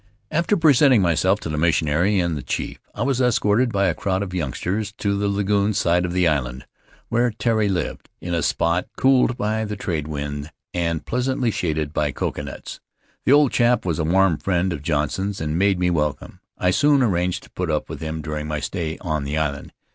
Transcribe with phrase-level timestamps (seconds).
[0.31, 4.23] ''After presenting myself to the missionary and the chief I was escorted bv a crowd
[4.23, 6.65] of voungsters to the lagoon side of the island,
[7.09, 12.11] where Tairi lived, in a spot cooled by the trade wind and pleasantly shaded by
[12.11, 12.79] coconuts.
[13.25, 16.71] The old chap was a warm friend of John son's and made me welcome; I
[16.71, 19.71] soon arranged to put up with him during my stay on the island.